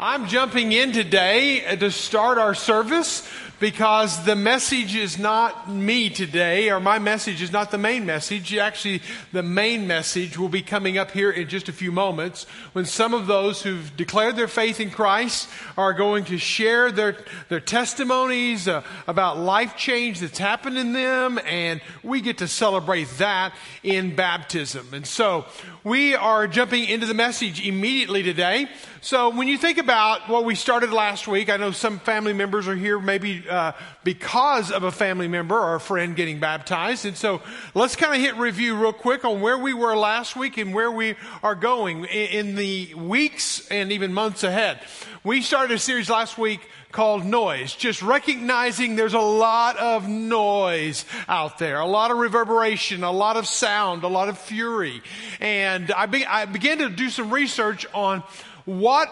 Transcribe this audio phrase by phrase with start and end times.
[0.00, 6.70] I'm jumping in today to start our service because the message is not me today,
[6.70, 8.54] or my message is not the main message.
[8.54, 12.84] Actually, the main message will be coming up here in just a few moments when
[12.84, 17.16] some of those who've declared their faith in Christ are going to share their,
[17.48, 23.08] their testimonies uh, about life change that's happened in them, and we get to celebrate
[23.18, 23.52] that
[23.82, 24.86] in baptism.
[24.92, 25.46] And so
[25.82, 28.68] we are jumping into the message immediately today.
[29.00, 32.66] So when you think about what we started last week, I know some family members
[32.66, 33.72] are here maybe uh,
[34.02, 37.06] because of a family member or a friend getting baptized.
[37.06, 37.40] And so
[37.74, 40.90] let's kind of hit review real quick on where we were last week and where
[40.90, 41.14] we
[41.44, 44.80] are going in, in the weeks and even months ahead.
[45.22, 46.60] We started a series last week
[46.90, 47.74] called noise.
[47.74, 53.36] Just recognizing there's a lot of noise out there, a lot of reverberation, a lot
[53.36, 55.02] of sound, a lot of fury.
[55.38, 58.22] And I, be, I began to do some research on
[58.68, 59.10] what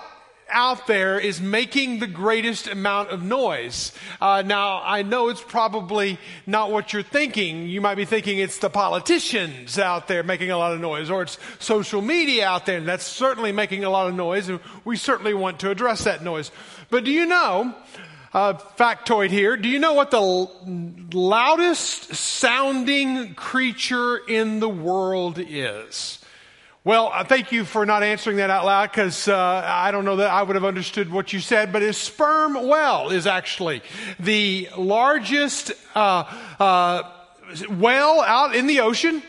[0.51, 3.93] out there is making the greatest amount of noise.
[4.21, 7.67] Uh, now, I know it's probably not what you're thinking.
[7.67, 11.23] You might be thinking it's the politicians out there making a lot of noise, or
[11.23, 14.97] it's social media out there, and that's certainly making a lot of noise, and we
[14.97, 16.51] certainly want to address that noise.
[16.91, 17.75] But do you know,
[18.33, 20.53] uh, factoid here, do you know what the l-
[21.13, 26.19] loudest sounding creature in the world is?
[26.87, 30.15] Well, uh, thank you for not answering that out loud because uh, I don't know
[30.19, 33.83] that I would have understood what you said, but a sperm whale is actually
[34.21, 37.03] the largest uh, uh,
[37.71, 39.21] whale out in the ocean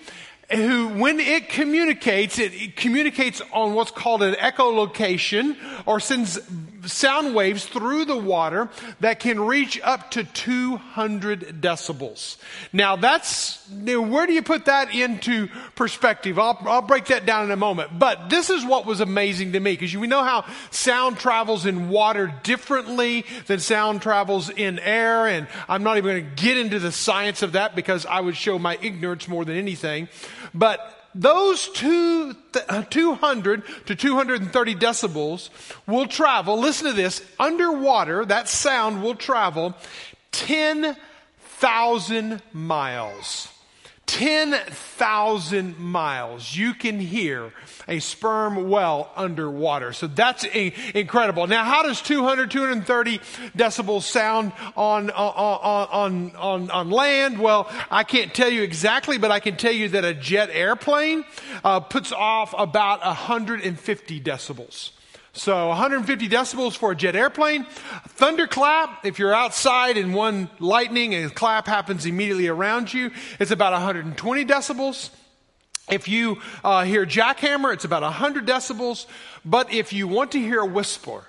[0.51, 6.39] who, when it communicates, it, it, communicates on what's called an echolocation or sends
[6.87, 12.37] sound waves through the water that can reach up to 200 decibels.
[12.73, 16.39] Now that's, where do you put that into perspective?
[16.39, 17.97] I'll, I'll break that down in a moment.
[17.97, 21.89] But this is what was amazing to me because we know how sound travels in
[21.89, 25.27] water differently than sound travels in air.
[25.27, 28.35] And I'm not even going to get into the science of that because I would
[28.35, 30.09] show my ignorance more than anything.
[30.53, 32.35] But those two,
[32.69, 35.49] uh, 200 to 230 decibels
[35.87, 39.73] will travel, listen to this, underwater, that sound will travel
[40.31, 43.47] 10,000 miles.
[44.07, 46.55] 10,000 miles.
[46.55, 47.51] You can hear
[47.87, 49.93] a sperm well underwater.
[49.93, 51.45] So that's incredible.
[51.45, 53.19] Now, how does 200, 230
[53.55, 57.37] decibels sound on, on, on, on, on land?
[57.37, 61.25] Well, I can't tell you exactly, but I can tell you that a jet airplane
[61.63, 64.91] uh, puts off about 150 decibels.
[65.37, 67.65] So 150 decibels for a jet airplane.
[68.07, 73.71] Thunderclap, if you're outside and one lightning and clap happens immediately around you, it's about
[73.71, 75.11] 120 decibels.
[75.91, 79.05] If you uh, hear jackhammer, it's about 100 decibels.
[79.45, 81.23] But if you want to hear a whisper,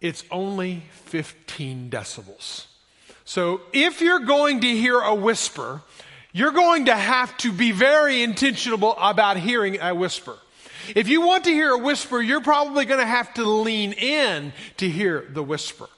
[0.00, 2.68] it's only 15 decibels.
[3.26, 5.82] So if you're going to hear a whisper,
[6.32, 10.38] you're going to have to be very intentional about hearing a whisper.
[10.94, 14.52] If you want to hear a whisper, you're probably going to have to lean in
[14.78, 15.88] to hear the whisper.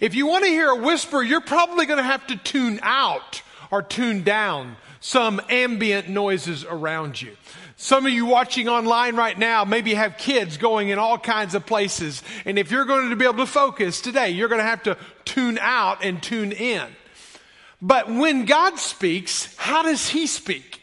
[0.00, 3.42] If you want to hear a whisper, you're probably going to have to tune out
[3.70, 7.36] or tune down some ambient noises around you.
[7.76, 11.66] Some of you watching online right now maybe have kids going in all kinds of
[11.66, 12.22] places.
[12.44, 14.96] And if you're going to be able to focus today, you're going to have to
[15.24, 16.86] tune out and tune in.
[17.80, 20.81] But when God speaks, how does He speak?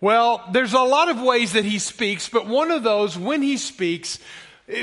[0.00, 3.58] Well, there's a lot of ways that he speaks, but one of those, when he
[3.58, 4.18] speaks,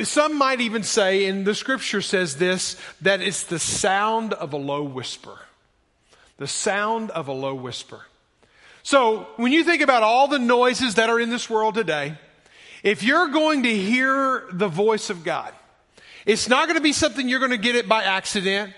[0.04, 4.58] some might even say, and the scripture says this, that it's the sound of a
[4.58, 5.40] low whisper.
[6.38, 8.02] The sound of a low whisper.
[8.84, 12.16] So, when you think about all the noises that are in this world today,
[12.84, 15.52] if you're going to hear the voice of God,
[16.26, 18.72] it's not going to be something you're going to get it by accident.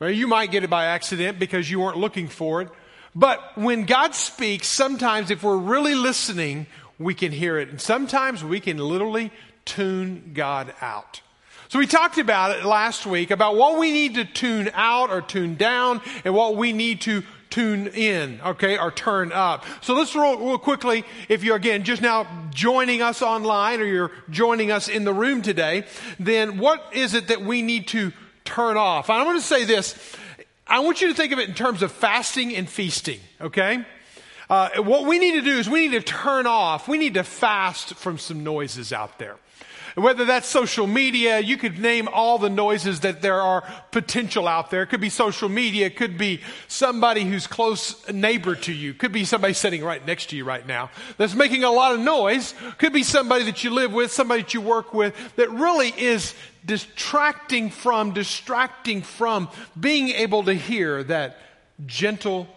[0.00, 2.68] Well, you might get it by accident because you weren't looking for it.
[3.14, 6.66] But when God speaks, sometimes if we're really listening,
[6.98, 7.68] we can hear it.
[7.68, 9.30] And sometimes we can literally
[9.64, 11.20] tune God out.
[11.68, 15.22] So we talked about it last week about what we need to tune out or
[15.22, 19.64] tune down and what we need to tune in, okay, or turn up.
[19.80, 21.04] So let's roll real quickly.
[21.28, 25.40] If you're again just now joining us online or you're joining us in the room
[25.40, 25.84] today,
[26.18, 28.12] then what is it that we need to
[28.44, 29.08] turn off?
[29.08, 30.16] I'm going to say this.
[30.66, 33.84] I want you to think of it in terms of fasting and feasting, okay?
[34.48, 37.24] Uh, what we need to do is we need to turn off, we need to
[37.24, 39.36] fast from some noises out there.
[39.94, 43.62] Whether that's social media, you could name all the noises that there are
[43.92, 44.82] potential out there.
[44.82, 45.86] It could be social media.
[45.86, 48.90] It could be somebody who's close neighbor to you.
[48.90, 51.94] It could be somebody sitting right next to you right now that's making a lot
[51.94, 52.54] of noise.
[52.66, 55.90] It could be somebody that you live with, somebody that you work with that really
[55.90, 56.34] is
[56.66, 59.48] distracting from, distracting from
[59.78, 61.38] being able to hear that
[61.86, 62.48] gentle,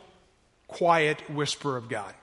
[0.68, 2.14] quiet whisper of God.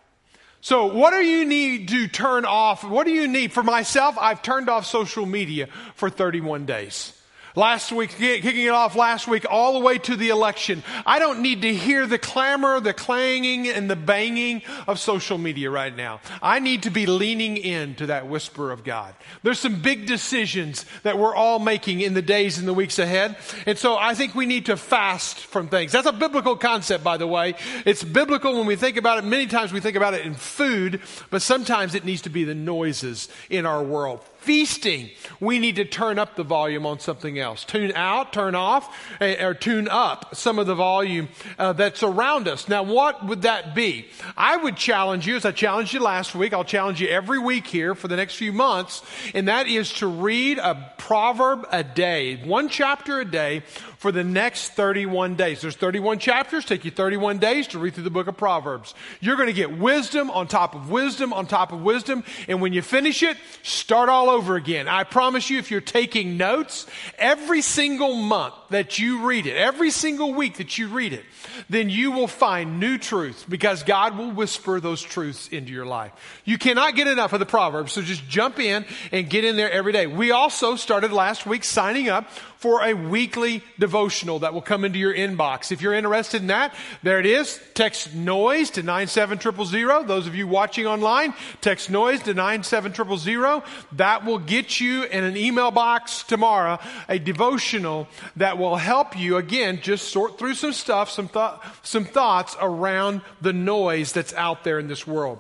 [0.65, 2.85] So, what do you need to turn off?
[2.85, 3.53] What do you need?
[3.53, 7.13] For myself, I've turned off social media for 31 days.
[7.57, 10.83] Last week, kicking it off last week, all the way to the election.
[11.07, 15.71] I don't need to hear the clamor, the clanging, and the banging of social media
[15.71, 16.21] right now.
[16.43, 19.15] I need to be leaning in to that whisper of God.
[19.45, 23.37] There's some big decisions that we're all making in the days and the weeks ahead.
[23.67, 25.93] And so I think we need to fast from things.
[25.93, 27.55] That's a biblical concept, by the way.
[27.87, 29.25] It's biblical when we think about it.
[29.25, 31.01] Many times we think about it in food,
[31.31, 35.11] but sometimes it needs to be the noises in our world feasting,
[35.41, 37.65] we need to turn up the volume on something else.
[37.65, 42.47] Tune out, turn off, eh, or tune up some of the volume uh, that's around
[42.47, 42.69] us.
[42.69, 44.07] Now, what would that be?
[44.37, 47.67] I would challenge you, as I challenged you last week, I'll challenge you every week
[47.67, 49.03] here for the next few months,
[49.35, 53.63] and that is to read a proverb a day, one chapter a day
[54.05, 55.63] for the next 31 days.
[55.63, 58.93] There's 31 chapters, take you 31 days to read through the book of Proverbs.
[59.21, 62.75] You're going to get wisdom on top of wisdom on top of wisdom, and when
[62.75, 64.89] you finish it, start all over again.
[64.89, 66.87] I promise you, if you're taking notes,
[67.17, 71.25] every single month that you read it, every single week that you read it,
[71.71, 76.13] then you will find new truths because God will whisper those truths into your life.
[76.45, 79.71] You cannot get enough of the Proverbs, so just jump in and get in there
[79.71, 80.07] every day.
[80.07, 82.29] We also started last week signing up
[82.65, 85.71] for a weekly devotional that will come into your inbox.
[85.71, 87.61] If you're interested in that, there it is.
[87.75, 90.07] Text noise to 97000.
[90.07, 93.63] Those of you watching online, text noise to 97000.
[93.93, 99.37] That will get you in an email box tomorrow a devotional that will help you
[99.37, 104.65] again just sort through some stuff, some th- some thoughts around the noise that's out
[104.65, 105.39] there in this world.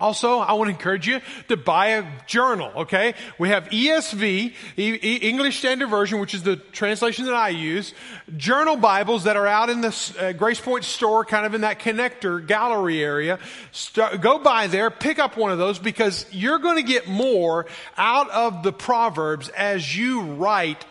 [0.00, 3.14] Also, I want to encourage you to buy a journal, okay?
[3.38, 7.92] We have ESV, English Standard Version, which is the translation that I use,
[8.36, 11.80] journal Bibles that are out in the uh, Grace Point store, kind of in that
[11.80, 13.38] connector gallery area.
[13.72, 17.66] Start, go by there, pick up one of those because you're going to get more
[17.98, 20.82] out of the Proverbs as you write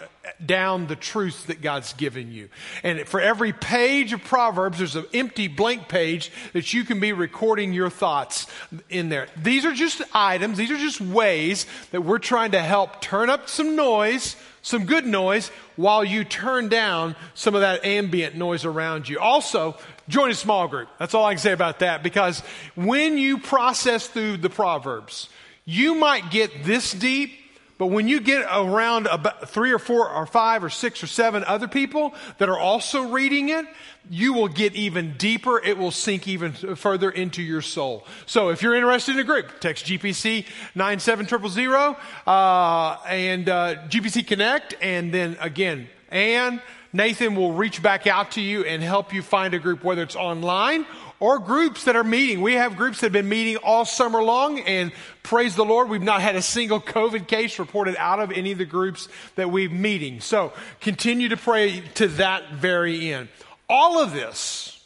[0.46, 2.50] down the truth that God's given you.
[2.84, 7.14] And for every page of Proverbs, there's an empty blank page that you can be
[7.14, 8.48] recording your thoughts
[8.90, 9.28] in there.
[9.38, 13.50] These are just items, these are just ways that we're trying to help turn up
[13.50, 19.08] some noise, some good noise, while you turn down some of that ambient noise around
[19.08, 19.20] you.
[19.20, 19.78] Also,
[20.08, 20.90] join a small group.
[21.00, 22.42] That's all I can say about that because
[22.76, 25.30] when you process through the Proverbs,
[25.66, 27.32] you might get this deep
[27.80, 31.46] but when you get around about three or four or five or six or seven
[31.46, 33.66] other people that are also reading it,
[34.10, 35.64] you will get even deeper.
[35.64, 38.06] It will sink even further into your soul.
[38.26, 40.46] So if you're interested in a group, text GPC
[40.76, 41.96] 97000
[42.28, 44.76] uh, and uh, GPC Connect.
[44.82, 46.62] And then again, Ann,
[46.92, 50.18] Nathan will reach back out to you and help you find a group, whether it's
[50.18, 50.86] online
[51.20, 52.42] or groups that are meeting.
[52.42, 54.92] We have groups that have been meeting all summer long, and
[55.24, 58.58] praise the Lord, we've not had a single COVID case reported out of any of
[58.58, 60.22] the groups that we're meeting.
[60.22, 63.30] So continue to pray to that very end.
[63.68, 64.84] All of this,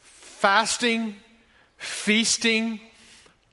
[0.00, 1.16] fasting,
[1.76, 2.80] feasting,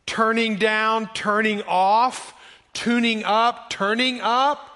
[0.06, 2.34] turning down, turning off,
[2.74, 4.72] tuning up, turning up,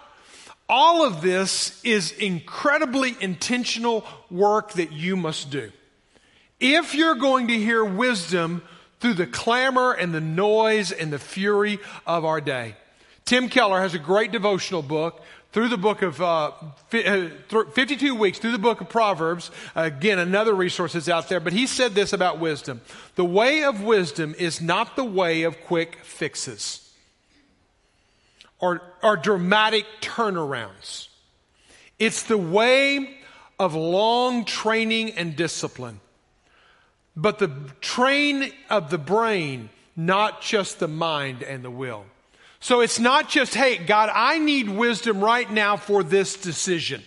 [0.70, 5.72] all of this is incredibly intentional work that you must do.
[6.60, 8.62] If you're going to hear wisdom
[9.00, 12.76] through the clamor and the noise and the fury of our day.
[13.26, 16.52] Tim Keller has a great devotional book through the book of uh,
[16.94, 17.30] uh
[17.74, 19.52] 52 weeks through the book of Proverbs.
[19.76, 22.82] Again, another resource that's out there, but he said this about wisdom.
[23.16, 26.94] The way of wisdom is not the way of quick fixes
[28.60, 31.08] or, or dramatic turnarounds.
[31.98, 33.18] It's the way
[33.58, 36.00] of long training and discipline
[37.22, 42.06] but the train of the brain, not just the mind and the will.
[42.62, 47.04] So it's not just, hey, God, I need wisdom right now for this decision.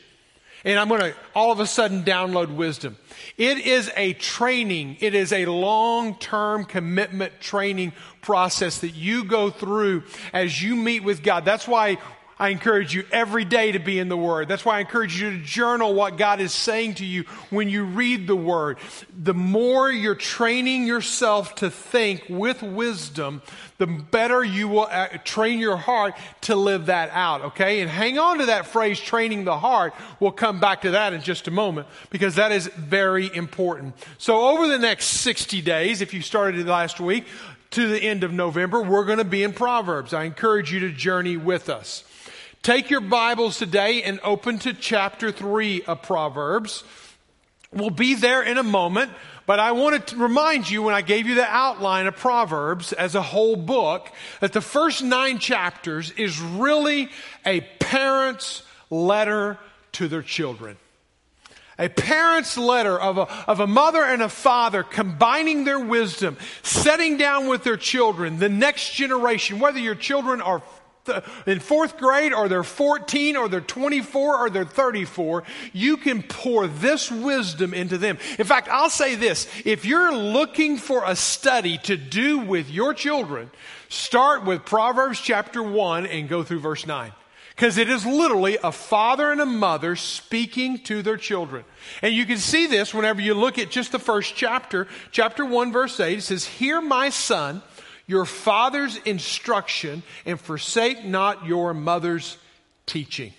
[0.65, 2.97] And I'm going to all of a sudden download wisdom.
[3.37, 4.99] It is a training.
[5.01, 11.23] It is a long-term commitment training process that you go through as you meet with
[11.23, 11.45] God.
[11.45, 11.99] That's why
[12.43, 14.49] I encourage you every day to be in the Word.
[14.49, 17.85] That's why I encourage you to journal what God is saying to you when you
[17.85, 18.79] read the Word.
[19.17, 23.43] The more you're training yourself to think with wisdom,
[23.79, 27.81] the better you will uh, train your heart to live that out, okay?
[27.81, 29.95] And hang on to that phrase, training the heart.
[30.19, 33.95] We'll come back to that in just a moment because that is very important.
[34.19, 37.25] So over the next 60 days, if you started last week,
[37.71, 40.13] to the end of November, we're going to be in Proverbs.
[40.13, 42.05] I encourage you to journey with us.
[42.63, 46.85] Take your Bibles today and open to chapter 3 of Proverbs.
[47.73, 49.11] We'll be there in a moment,
[49.47, 53.17] but I want to remind you when I gave you the outline of Proverbs as
[53.17, 57.09] a whole book that the first nine chapters is really
[57.45, 59.59] a parent's letter
[59.93, 60.77] to their children.
[61.81, 67.17] A parent's letter of a, of a mother and a father combining their wisdom, setting
[67.17, 70.63] down with their children, the next generation, whether your children are
[71.47, 75.43] in fourth grade or they're 14 or they're 24 or they're 34,
[75.73, 78.19] you can pour this wisdom into them.
[78.39, 79.49] In fact, I'll say this.
[79.65, 83.51] If you're looking for a study to do with your children,
[83.89, 87.13] start with Proverbs chapter 1 and go through verse 9.
[87.55, 91.65] Because it is literally a father and a mother speaking to their children.
[92.01, 95.71] And you can see this whenever you look at just the first chapter, chapter 1,
[95.71, 96.19] verse 8.
[96.19, 97.63] It says, Hear my son,
[98.07, 102.37] your father's instruction, and forsake not your mother's
[102.87, 103.33] teaching.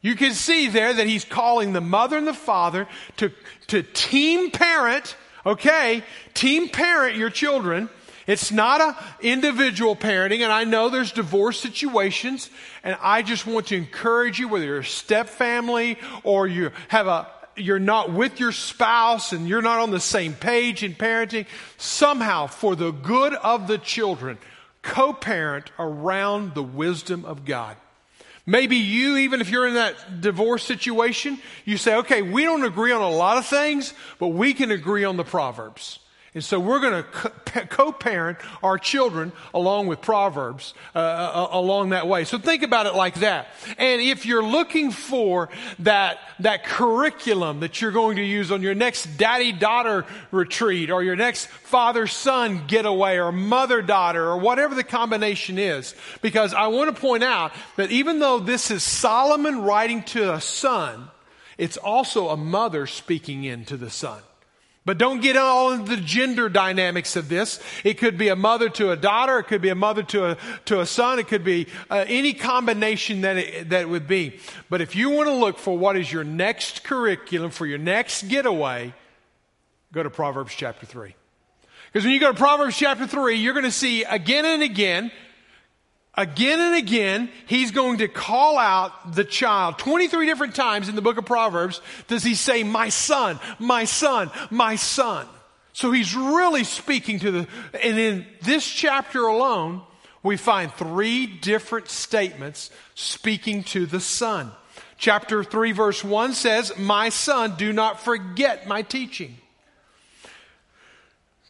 [0.00, 2.86] You can see there that he's calling the mother and the father
[3.16, 3.32] to,
[3.68, 6.02] to team parent, okay,
[6.34, 7.88] team parent your children
[8.26, 12.50] it's not a individual parenting, and I know there's divorce situations,
[12.82, 17.06] and I just want to encourage you, whether you're a step family or you have
[17.06, 21.46] a you're not with your spouse and you're not on the same page in parenting,
[21.76, 24.38] somehow for the good of the children,
[24.82, 27.76] co-parent around the wisdom of God.
[28.46, 32.92] Maybe you, even if you're in that divorce situation, you say, okay, we don't agree
[32.92, 35.98] on a lot of things, but we can agree on the Proverbs.
[36.34, 41.90] And so we're going to co parent our children along with Proverbs uh, uh, along
[41.90, 42.24] that way.
[42.24, 43.46] So think about it like that.
[43.78, 45.48] And if you're looking for
[45.78, 51.04] that, that curriculum that you're going to use on your next daddy daughter retreat or
[51.04, 56.66] your next father son getaway or mother daughter or whatever the combination is, because I
[56.66, 61.10] want to point out that even though this is Solomon writing to a son,
[61.58, 64.20] it's also a mother speaking into the son.
[64.86, 67.58] But don't get all into the gender dynamics of this.
[67.84, 69.38] It could be a mother to a daughter.
[69.38, 71.18] It could be a mother to a, to a son.
[71.18, 74.40] It could be uh, any combination that it, that it would be.
[74.68, 78.28] But if you want to look for what is your next curriculum for your next
[78.28, 78.92] getaway,
[79.90, 81.14] go to Proverbs chapter 3.
[81.90, 85.10] Because when you go to Proverbs chapter 3, you're going to see again and again
[86.16, 89.78] Again and again, he's going to call out the child.
[89.78, 94.30] 23 different times in the book of Proverbs does he say, my son, my son,
[94.50, 95.26] my son.
[95.72, 97.48] So he's really speaking to the,
[97.82, 99.82] and in this chapter alone,
[100.22, 104.52] we find three different statements speaking to the son.
[104.98, 109.36] Chapter 3 verse 1 says, my son, do not forget my teaching.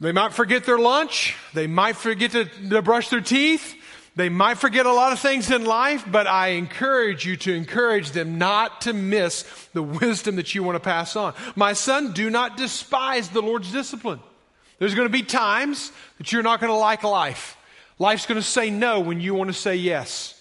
[0.00, 1.36] They might forget their lunch.
[1.52, 3.74] They might forget to, to brush their teeth.
[4.16, 8.12] They might forget a lot of things in life, but I encourage you to encourage
[8.12, 9.42] them not to miss
[9.72, 11.34] the wisdom that you want to pass on.
[11.56, 14.20] My son, do not despise the Lord's discipline.
[14.78, 17.56] There's going to be times that you're not going to like life.
[17.98, 20.40] Life's going to say no when you want to say yes.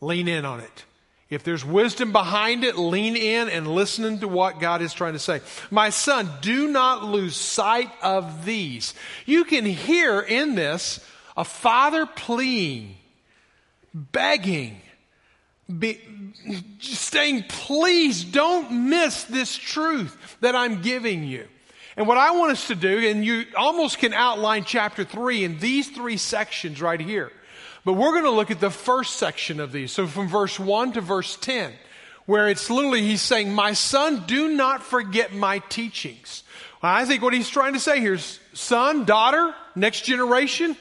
[0.00, 0.84] Lean in on it.
[1.30, 5.18] If there's wisdom behind it, lean in and listen to what God is trying to
[5.18, 5.40] say.
[5.70, 8.94] My son, do not lose sight of these.
[9.26, 11.00] You can hear in this
[11.36, 12.96] a father pleading,
[13.92, 14.80] begging,
[15.78, 16.00] be,
[16.80, 21.46] saying, please don't miss this truth that I'm giving you.
[21.96, 25.58] And what I want us to do, and you almost can outline chapter three in
[25.58, 27.30] these three sections right here.
[27.84, 29.92] But we're going to look at the first section of these.
[29.92, 31.72] So from verse 1 to verse 10,
[32.26, 36.42] where it's literally he's saying, My son, do not forget my teachings.
[36.82, 40.76] Well, I think what he's trying to say here is, son, daughter, next generation,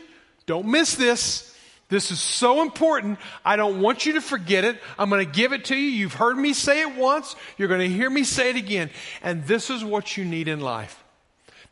[0.45, 1.49] don't miss this.
[1.89, 3.19] This is so important.
[3.45, 4.79] I don't want you to forget it.
[4.97, 5.89] I'm going to give it to you.
[5.89, 7.35] You've heard me say it once.
[7.57, 8.89] You're going to hear me say it again.
[9.21, 11.03] And this is what you need in life.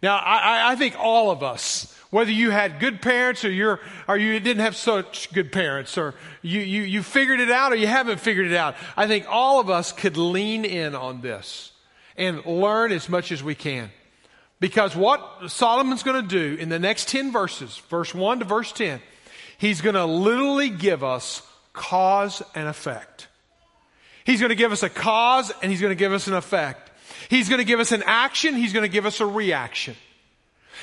[0.03, 4.17] Now, I, I think all of us, whether you had good parents or you're, or
[4.17, 7.87] you didn't have such good parents or you, you, you figured it out or you
[7.87, 11.71] haven't figured it out, I think all of us could lean in on this
[12.17, 13.91] and learn as much as we can.
[14.61, 18.71] Because what Solomon's going to do in the next 10 verses, verse 1 to verse
[18.71, 19.01] 10,
[19.57, 21.41] he's going to literally give us
[21.73, 23.27] cause and effect.
[24.23, 26.91] He's going to give us a cause and he's going to give us an effect.
[27.27, 29.95] He's going to give us an action, he's going to give us a reaction.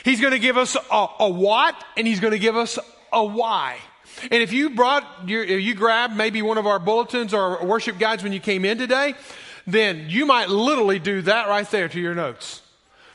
[0.04, 2.80] He's going to give us a, a what and he's going to give us
[3.12, 3.78] a why.
[4.24, 8.00] And if you brought your, if you grabbed maybe one of our bulletins or worship
[8.00, 9.14] guides when you came in today,
[9.68, 12.62] then you might literally do that right there to your notes.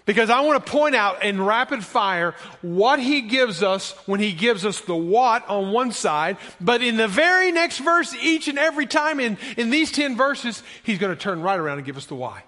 [0.05, 4.33] Because I want to point out in rapid fire what he gives us when he
[4.33, 8.59] gives us the what on one side, but in the very next verse, each and
[8.59, 11.95] every time in, in these 10 verses, he's going to turn right around and give
[11.95, 12.43] us the why.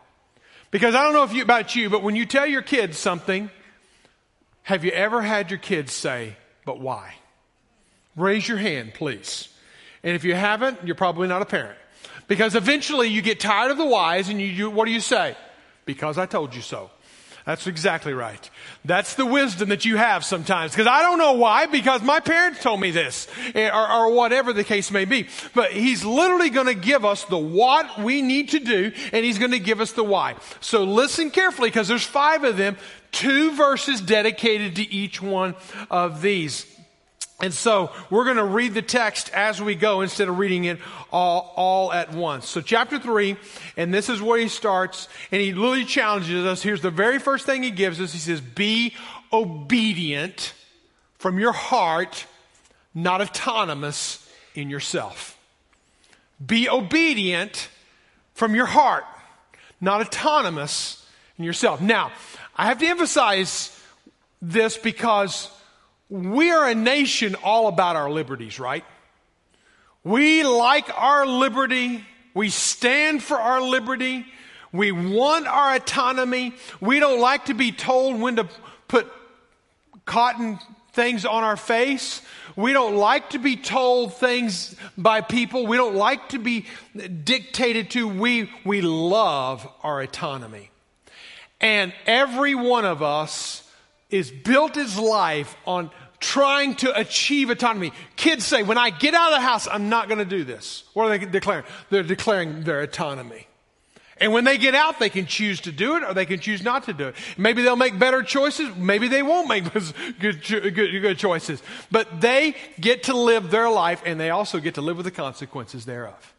[0.69, 3.49] Because I don't know if you, about you, but when you tell your kids something,
[4.63, 6.35] have you ever had your kids say,
[6.65, 7.15] but why?
[8.17, 9.47] Raise your hand, please.
[10.03, 11.77] And if you haven't, you're probably not a parent.
[12.27, 15.37] Because eventually you get tired of the whys and you, you what do you say?
[15.85, 16.89] Because I told you so.
[17.45, 18.49] That's exactly right.
[18.85, 20.71] That's the wisdom that you have sometimes.
[20.71, 24.51] Because I don't know why, because my parents told me this, eh, or, or whatever
[24.51, 25.27] the case may be.
[25.53, 29.37] But he's literally going to give us the what we need to do, and he's
[29.37, 30.35] going to give us the why.
[30.59, 32.77] So listen carefully, because there's five of them,
[33.11, 35.53] two verses dedicated to each one
[35.91, 36.65] of these.
[37.41, 40.79] And so we're going to read the text as we go instead of reading it
[41.11, 42.47] all, all at once.
[42.47, 43.35] So chapter three,
[43.75, 46.63] and this is where he starts, and he literally challenges us.
[46.63, 48.13] Here's the very first thing he gives us.
[48.13, 48.93] He says, be
[49.33, 50.53] obedient
[51.17, 52.25] from your heart,
[52.93, 55.37] not autonomous in yourself.
[56.45, 57.67] Be obedient
[58.33, 59.03] from your heart,
[59.81, 61.05] not autonomous
[61.37, 61.81] in yourself.
[61.81, 62.13] Now,
[62.55, 63.77] I have to emphasize
[64.41, 65.51] this because
[66.09, 68.85] we are a nation all about our liberties, right?
[70.03, 72.05] We like our liberty.
[72.33, 74.25] We stand for our liberty.
[74.71, 76.53] We want our autonomy.
[76.79, 78.47] We don't like to be told when to
[78.87, 79.11] put
[80.05, 80.59] cotton
[80.93, 82.21] things on our face.
[82.55, 85.65] We don't like to be told things by people.
[85.65, 86.65] We don't like to be
[87.23, 88.07] dictated to.
[88.07, 90.69] We, we love our autonomy.
[91.59, 93.64] And every one of us
[94.09, 97.91] is built his life on trying to achieve autonomy.
[98.15, 100.83] Kids say, when I get out of the house, I'm not going to do this.
[100.93, 101.65] What are they declaring?
[101.89, 103.47] They're declaring their autonomy.
[104.17, 106.63] And when they get out, they can choose to do it or they can choose
[106.63, 107.15] not to do it.
[107.37, 108.73] Maybe they'll make better choices.
[108.77, 109.65] Maybe they won't make
[110.19, 111.61] good, good, good choices.
[111.91, 115.11] But they get to live their life and they also get to live with the
[115.11, 116.34] consequences thereof.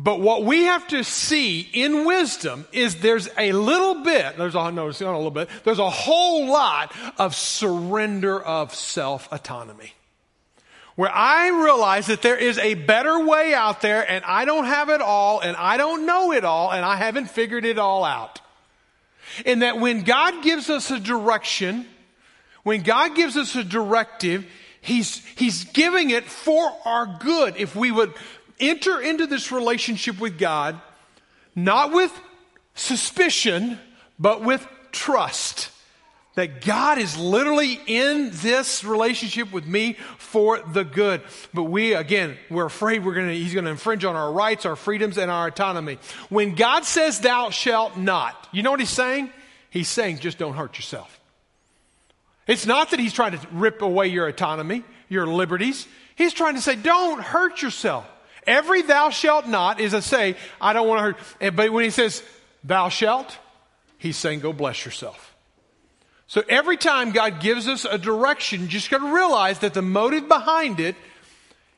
[0.00, 4.70] But what we have to see in wisdom is there's a little bit, there's a,
[4.70, 9.92] no, not a little bit, there's a whole lot of surrender of self autonomy.
[10.94, 14.88] Where I realize that there is a better way out there and I don't have
[14.88, 18.40] it all and I don't know it all and I haven't figured it all out.
[19.44, 21.86] And that when God gives us a direction,
[22.62, 24.46] when God gives us a directive,
[24.80, 27.56] He's, He's giving it for our good.
[27.56, 28.14] If we would
[28.60, 30.80] enter into this relationship with God
[31.58, 32.12] not with
[32.74, 33.78] suspicion,
[34.18, 35.70] but with trust.
[36.36, 41.20] That God is literally in this relationship with me for the good.
[41.52, 45.18] But we, again, we're afraid we're gonna, He's gonna infringe on our rights, our freedoms,
[45.18, 45.98] and our autonomy.
[46.28, 49.30] When God says, Thou shalt not, you know what He's saying?
[49.70, 51.20] He's saying, just don't hurt yourself.
[52.46, 55.88] It's not that He's trying to rip away your autonomy, your liberties.
[56.14, 58.08] He's trying to say, don't hurt yourself.
[58.46, 61.56] Every thou shalt not is a say, I don't want to hurt.
[61.56, 62.22] But when he says
[62.64, 63.36] thou shalt,
[63.98, 65.34] he's saying go bless yourself.
[66.26, 69.82] So every time God gives us a direction, you just got to realize that the
[69.82, 70.94] motive behind it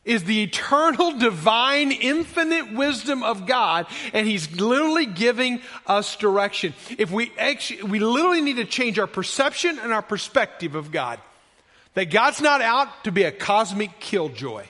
[0.04, 6.74] is the eternal, divine, infinite wisdom of God, and He's literally giving us direction.
[6.98, 11.20] If we actually, we literally need to change our perception and our perspective of God.
[11.94, 14.66] That God's not out to be a cosmic killjoy.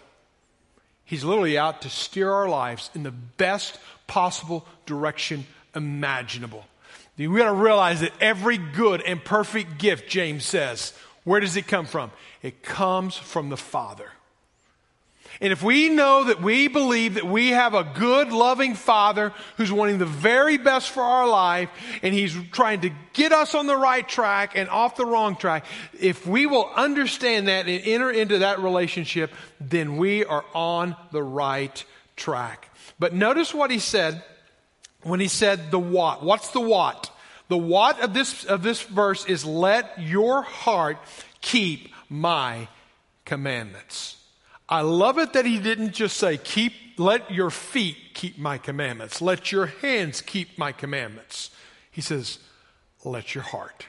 [1.11, 5.45] He's literally out to steer our lives in the best possible direction
[5.75, 6.65] imaginable.
[7.19, 10.93] We got to realize that every good and perfect gift, James says,
[11.25, 12.13] where does it come from?
[12.43, 14.09] It comes from the Father.
[15.43, 19.73] And if we know that we believe that we have a good, loving Father who's
[19.73, 21.71] wanting the very best for our life
[22.03, 25.65] and He's trying to get us on the right track and off the wrong track,
[25.99, 31.23] if we will understand that and enter into that relationship, then we are on the
[31.23, 31.85] right
[32.17, 32.69] track.
[32.99, 34.23] But notice what He said
[35.05, 36.23] when He said the what.
[36.23, 37.11] What's the what?
[37.49, 40.99] The what of this, of this verse is let your heart
[41.41, 42.69] keep my
[43.25, 44.20] commandments.
[44.71, 49.21] I love it that he didn't just say, keep, let your feet keep my commandments.
[49.21, 51.51] Let your hands keep my commandments.
[51.91, 52.39] He says,
[53.05, 53.87] let your heart.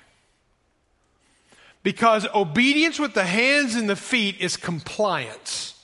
[1.83, 5.79] Because obedience with the hands and the feet is compliance.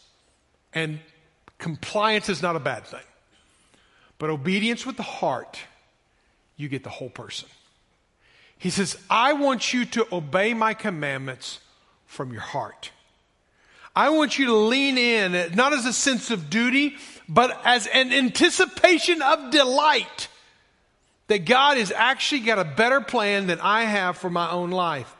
[0.73, 0.99] And
[1.59, 2.99] compliance is not a bad thing.
[4.17, 5.59] But obedience with the heart,
[6.55, 7.47] you get the whole person.
[8.57, 11.59] He says, I want you to obey my commandments
[12.07, 12.89] from your heart.
[13.97, 18.13] I want you to lean in, not as a sense of duty, but as an
[18.13, 20.27] anticipation of delight
[21.25, 25.11] that God has actually got a better plan than I have for my own life.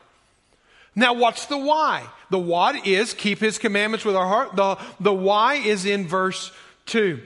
[0.94, 2.06] Now, what's the why?
[2.30, 4.54] The what is keep his commandments with our heart.
[4.54, 6.52] The, the why is in verse
[6.86, 7.20] 2.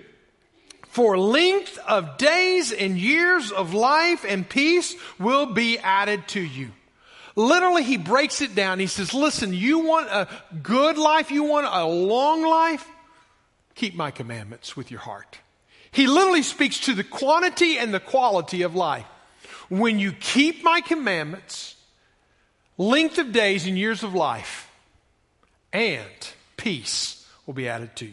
[0.89, 6.71] For length of days and years of life and peace will be added to you.
[7.35, 8.79] Literally, he breaks it down.
[8.79, 10.29] He says, listen, you want a
[10.63, 11.31] good life?
[11.31, 12.87] You want a long life?
[13.75, 15.39] Keep my commandments with your heart.
[15.91, 19.07] He literally speaks to the quantity and the quality of life.
[19.69, 21.77] When you keep my commandments,
[22.77, 24.71] length of days and years of life,
[25.73, 26.07] and
[26.59, 28.13] peace will be added to you.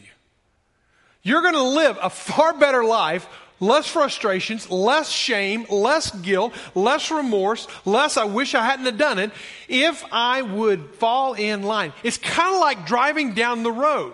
[1.24, 3.28] You're going to live a far better life,
[3.60, 9.20] less frustrations, less shame, less guilt, less remorse, less I wish I hadn't have done
[9.20, 9.32] it
[9.68, 11.94] if I would fall in line.
[12.04, 14.14] It's kind of like driving down the road.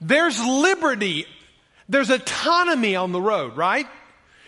[0.00, 1.26] There's liberty,
[1.88, 3.86] there's autonomy on the road, right?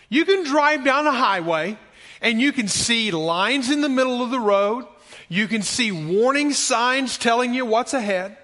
[0.09, 1.77] You can drive down a highway
[2.21, 4.85] and you can see lines in the middle of the road.
[5.29, 8.37] You can see warning signs telling you what's ahead.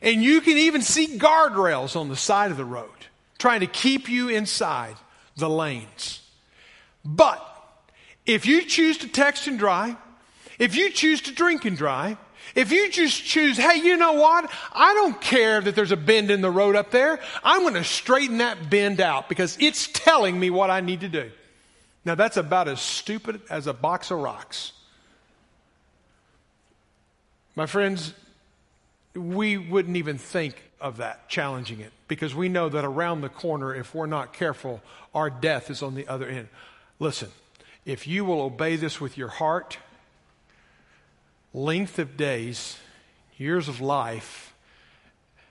[0.00, 2.90] And you can even see guardrails on the side of the road
[3.38, 4.96] trying to keep you inside
[5.36, 6.20] the lanes.
[7.04, 7.44] But
[8.26, 9.96] if you choose to text and drive,
[10.58, 12.18] if you choose to drink and drive,
[12.54, 14.50] if you just choose, hey, you know what?
[14.72, 17.20] I don't care that there's a bend in the road up there.
[17.44, 21.08] I'm going to straighten that bend out because it's telling me what I need to
[21.08, 21.30] do.
[22.04, 24.72] Now, that's about as stupid as a box of rocks.
[27.54, 28.14] My friends,
[29.14, 33.74] we wouldn't even think of that, challenging it, because we know that around the corner,
[33.74, 34.80] if we're not careful,
[35.14, 36.48] our death is on the other end.
[36.98, 37.28] Listen,
[37.84, 39.78] if you will obey this with your heart,
[41.52, 42.78] length of days,
[43.36, 44.54] years of life,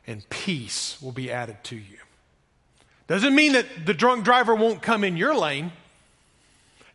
[0.06, 1.98] and peace will be added to you.
[3.08, 5.72] Doesn't mean that the drunk driver won't come in your lane.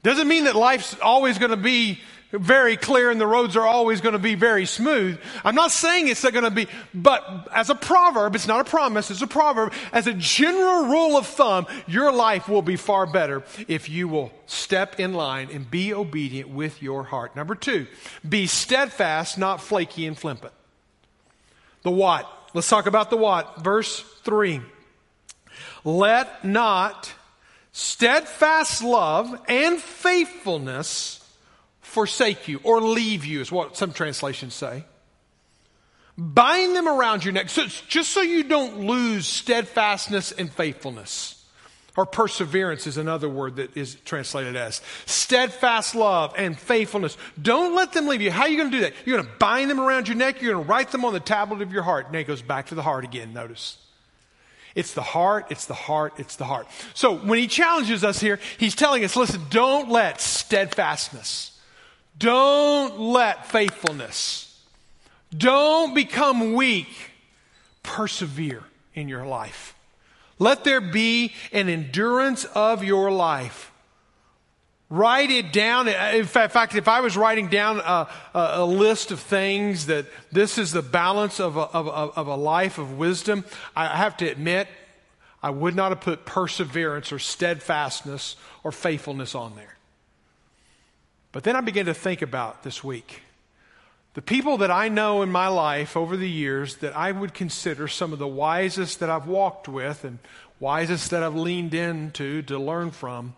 [0.02, 2.00] Doesn't mean that life's always going to be
[2.32, 5.20] very clear and the roads are always going to be very smooth.
[5.44, 9.10] I'm not saying it's going to be, but as a proverb, it's not a promise,
[9.10, 9.72] it's a proverb.
[9.92, 14.32] As a general rule of thumb, your life will be far better if you will
[14.46, 17.36] step in line and be obedient with your heart.
[17.36, 17.86] Number two,
[18.26, 20.52] be steadfast, not flaky and flippant.
[21.82, 22.30] The what?
[22.54, 23.62] Let's talk about the what.
[23.62, 24.60] Verse three.
[25.84, 27.12] Let not
[27.72, 31.21] steadfast love and faithfulness
[31.92, 34.84] forsake you or leave you, is what some translations say.
[36.18, 41.38] Bind them around your neck, so just so you don't lose steadfastness and faithfulness.
[41.94, 47.18] Or perseverance is another word that is translated as steadfast love and faithfulness.
[47.40, 48.30] Don't let them leave you.
[48.30, 48.94] How are you going to do that?
[49.04, 50.40] You're going to bind them around your neck.
[50.40, 52.06] You're going to write them on the tablet of your heart.
[52.06, 53.34] And it goes back to the heart again.
[53.34, 53.76] Notice.
[54.74, 56.66] It's the heart, it's the heart, it's the heart.
[56.94, 61.51] So when he challenges us here, he's telling us, listen, don't let steadfastness,
[62.16, 64.60] don't let faithfulness,
[65.36, 66.88] don't become weak,
[67.82, 69.74] persevere in your life.
[70.38, 73.70] Let there be an endurance of your life.
[74.90, 75.88] Write it down.
[75.88, 80.70] In fact, if I was writing down a, a, list of things that this is
[80.70, 83.44] the balance of a, of, of a life of wisdom,
[83.74, 84.68] I have to admit,
[85.42, 89.76] I would not have put perseverance or steadfastness or faithfulness on there.
[91.32, 93.22] But then I began to think about this week
[94.14, 97.88] the people that I know in my life over the years that I would consider
[97.88, 100.18] some of the wisest that I've walked with and
[100.60, 103.34] wisest that I've leaned into to learn from.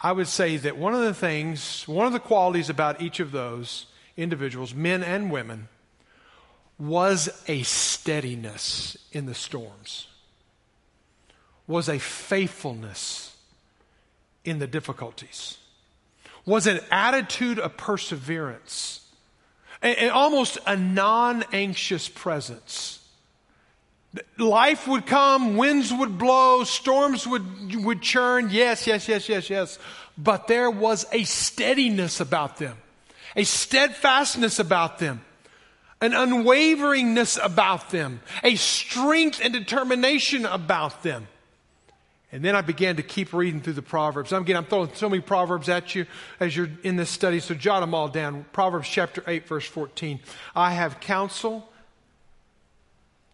[0.00, 3.32] I would say that one of the things, one of the qualities about each of
[3.32, 5.68] those individuals, men and women,
[6.78, 10.06] was a steadiness in the storms,
[11.66, 13.36] was a faithfulness
[14.44, 15.58] in the difficulties
[16.46, 19.00] was an attitude of perseverance
[19.82, 23.00] and, and almost a non anxious presence.
[24.38, 28.48] Life would come, winds would blow, storms would, would churn.
[28.50, 29.78] Yes, yes, yes, yes, yes.
[30.16, 32.78] But there was a steadiness about them,
[33.34, 35.22] a steadfastness about them,
[36.00, 41.28] an unwaveringness about them, a strength and determination about them.
[42.32, 44.32] And then I began to keep reading through the Proverbs.
[44.32, 46.06] I'm, again, I'm throwing so many Proverbs at you
[46.40, 48.44] as you're in this study, so jot them all down.
[48.52, 50.18] Proverbs chapter 8, verse 14.
[50.54, 51.68] I have counsel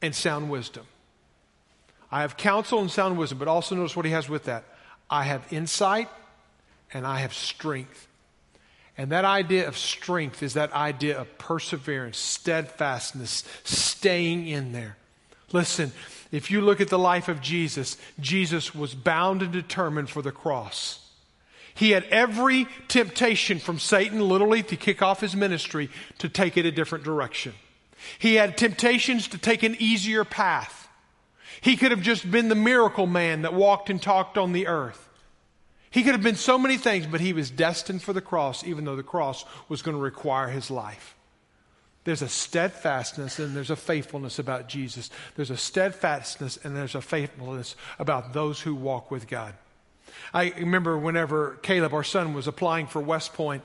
[0.02, 0.86] and sound wisdom.
[2.10, 4.64] I have counsel and sound wisdom, but also notice what he has with that.
[5.08, 6.08] I have insight
[6.92, 8.06] and I have strength.
[8.98, 14.98] And that idea of strength is that idea of perseverance, steadfastness, staying in there.
[15.50, 15.92] Listen,
[16.32, 20.32] if you look at the life of Jesus, Jesus was bound and determined for the
[20.32, 20.98] cross.
[21.74, 26.66] He had every temptation from Satan, literally, to kick off his ministry to take it
[26.66, 27.54] a different direction.
[28.18, 30.88] He had temptations to take an easier path.
[31.60, 35.08] He could have just been the miracle man that walked and talked on the earth.
[35.90, 38.84] He could have been so many things, but he was destined for the cross, even
[38.84, 41.14] though the cross was going to require his life.
[42.04, 45.10] There's a steadfastness and there's a faithfulness about Jesus.
[45.36, 49.54] There's a steadfastness and there's a faithfulness about those who walk with God.
[50.34, 53.62] I remember whenever Caleb, our son, was applying for West Point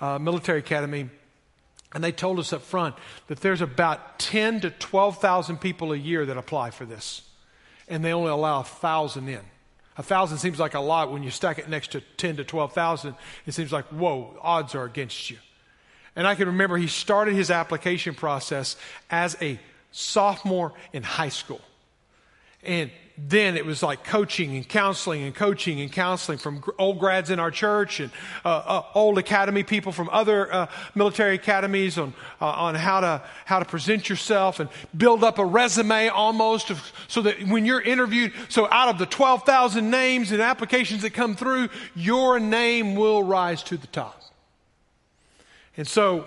[0.00, 1.10] uh, Military Academy,
[1.92, 2.94] and they told us up front
[3.26, 7.22] that there's about 10 to 12,000 people a year that apply for this,
[7.88, 9.40] and they only allow 1,000 in.
[9.96, 13.14] A thousand seems like a lot when you stack it next to 10 to 12,000.
[13.44, 15.36] It seems like, whoa, odds are against you.
[16.20, 18.76] And I can remember he started his application process
[19.08, 19.58] as a
[19.90, 21.62] sophomore in high school.
[22.62, 27.30] And then it was like coaching and counseling and coaching and counseling from old grads
[27.30, 28.10] in our church and
[28.44, 33.22] uh, uh, old academy people from other uh, military academies on uh, on how to
[33.46, 36.70] how to present yourself and build up a resume almost
[37.08, 41.14] so that when you're interviewed, so out of the twelve thousand names and applications that
[41.14, 44.20] come through, your name will rise to the top.
[45.80, 46.26] And so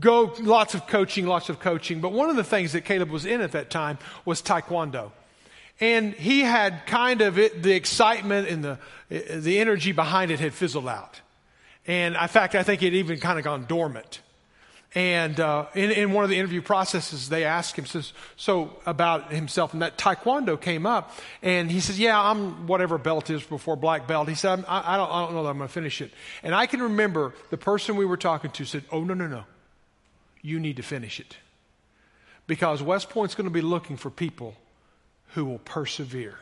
[0.00, 2.00] go lots of coaching, lots of coaching.
[2.00, 5.12] But one of the things that Caleb was in at that time was taekwondo.
[5.78, 8.78] And he had kind of it, the excitement and the,
[9.10, 11.20] the energy behind it had fizzled out.
[11.86, 14.22] And in fact, I think it even kind of gone dormant.
[14.94, 19.32] And uh, in, in, one of the interview processes, they asked him says, so about
[19.32, 23.74] himself, and that taekwondo came up, and he says, "Yeah, I'm whatever belt is before
[23.74, 26.02] black belt." He said, I, I, don't, I don't know that I'm going to finish
[26.02, 26.10] it."
[26.42, 29.44] And I can remember the person we were talking to said, "Oh no, no, no,
[30.42, 31.38] you need to finish it,
[32.46, 34.54] because West Point's going to be looking for people
[35.28, 36.38] who will persevere."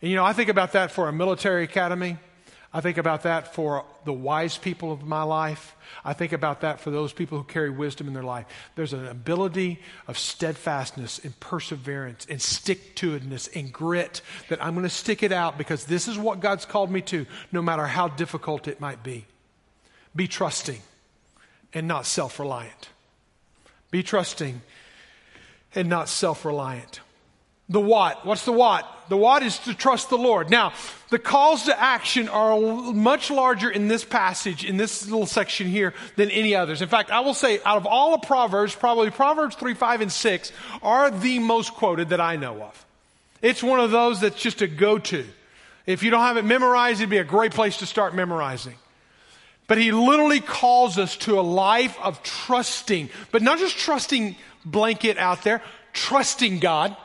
[0.00, 2.18] And you know, I think about that for a military academy.
[2.76, 5.76] I think about that for the wise people of my life.
[6.04, 8.46] I think about that for those people who carry wisdom in their life.
[8.74, 14.74] There's an ability of steadfastness and perseverance and stick to itness and grit that I'm
[14.74, 17.86] going to stick it out because this is what God's called me to, no matter
[17.86, 19.24] how difficult it might be.
[20.16, 20.80] Be trusting
[21.72, 22.88] and not self reliant.
[23.92, 24.62] Be trusting
[25.76, 27.00] and not self reliant.
[27.68, 28.26] The what?
[28.26, 28.86] What's the what?
[29.08, 30.50] The what is to trust the Lord.
[30.50, 30.72] Now,
[31.10, 35.94] the calls to action are much larger in this passage, in this little section here,
[36.16, 36.82] than any others.
[36.82, 40.12] In fact, I will say, out of all the Proverbs, probably Proverbs 3, 5, and
[40.12, 42.86] 6 are the most quoted that I know of.
[43.40, 45.24] It's one of those that's just a go to.
[45.86, 48.74] If you don't have it memorized, it'd be a great place to start memorizing.
[49.66, 55.16] But he literally calls us to a life of trusting, but not just trusting blanket
[55.18, 56.96] out there, trusting God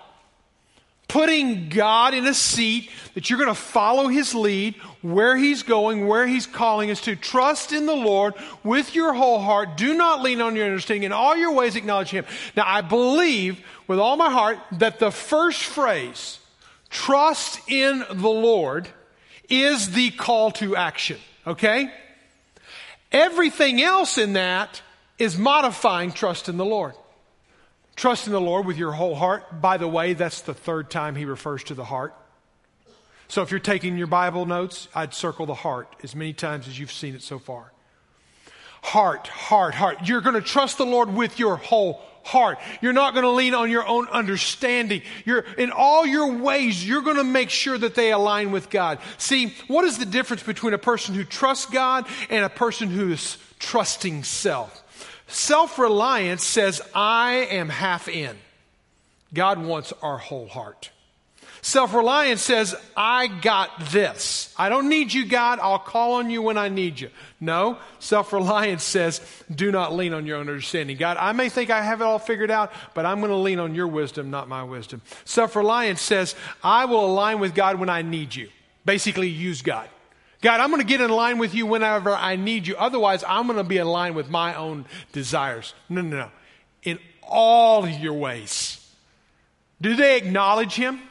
[1.09, 6.07] putting God in a seat that you're going to follow his lead, where he's going,
[6.07, 7.17] where he's calling us to.
[7.17, 9.75] Trust in the Lord with your whole heart.
[9.75, 11.03] Do not lean on your understanding.
[11.03, 12.25] In all your ways, acknowledge him.
[12.55, 16.39] Now, I believe with all my heart that the first phrase,
[16.89, 18.87] trust in the Lord,
[19.49, 21.17] is the call to action.
[21.45, 21.91] Okay?
[23.11, 24.81] Everything else in that
[25.17, 26.93] is modifying trust in the Lord.
[27.99, 29.59] Trust in the Lord with your whole heart.
[29.59, 32.15] By the way, that's the third time he refers to the heart.
[33.27, 36.79] So if you're taking your Bible notes, I'd circle the heart as many times as
[36.79, 37.73] you've seen it so far.
[38.81, 40.07] Heart, heart, heart.
[40.07, 42.59] You're going to trust the Lord with your whole heart.
[42.81, 45.01] You're not going to lean on your own understanding.
[45.25, 48.99] You're, in all your ways, you're going to make sure that they align with God.
[49.17, 53.11] See, what is the difference between a person who trusts God and a person who
[53.11, 54.85] is trusting self?
[55.29, 58.35] Self reliance says, I am half in.
[59.33, 60.89] God wants our whole heart.
[61.61, 64.53] Self reliance says, I got this.
[64.57, 65.59] I don't need you, God.
[65.61, 67.09] I'll call on you when I need you.
[67.39, 67.77] No.
[67.99, 69.21] Self reliance says,
[69.53, 70.97] do not lean on your own understanding.
[70.97, 73.59] God, I may think I have it all figured out, but I'm going to lean
[73.59, 75.01] on your wisdom, not my wisdom.
[75.25, 78.49] Self reliance says, I will align with God when I need you.
[78.85, 79.89] Basically, use God.
[80.41, 82.75] God, I'm going to get in line with you whenever I need you.
[82.77, 85.73] Otherwise, I'm going to be in line with my own desires.
[85.89, 86.31] No, no, no.
[86.83, 88.75] In all your ways.
[89.81, 91.01] Do they acknowledge Him?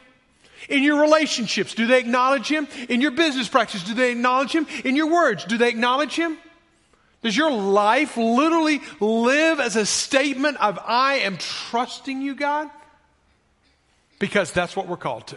[0.69, 2.67] In your relationships, do they acknowledge Him?
[2.89, 4.67] In your business practice, do they acknowledge Him?
[4.85, 6.37] In your words, do they acknowledge Him?
[7.23, 12.71] Does your life literally live as a statement of, I am trusting you, God?
[14.19, 15.37] because that's what we're called to.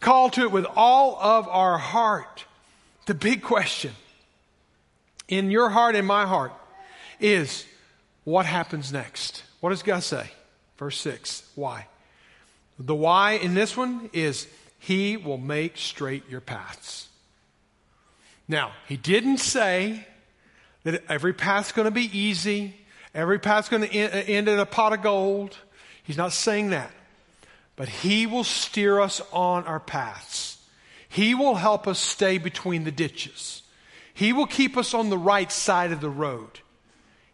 [0.00, 2.44] Called to it with all of our heart.
[3.06, 3.92] The big question
[5.28, 6.52] in your heart and my heart
[7.20, 7.66] is
[8.24, 9.42] what happens next?
[9.60, 10.30] What does God say?
[10.78, 11.50] Verse 6.
[11.54, 11.86] Why?
[12.78, 14.46] The why in this one is
[14.78, 17.08] He will make straight your paths.
[18.48, 20.06] Now, He didn't say
[20.84, 22.74] that every path's going to be easy,
[23.14, 25.56] every path's going to end in a pot of gold.
[26.02, 26.90] He's not saying that.
[27.80, 30.58] But He will steer us on our paths.
[31.08, 33.62] He will help us stay between the ditches.
[34.12, 36.60] He will keep us on the right side of the road.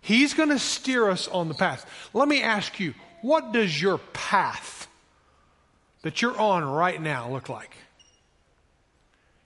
[0.00, 1.84] He's going to steer us on the path.
[2.14, 4.86] Let me ask you, what does your path
[6.02, 7.74] that you're on right now look like?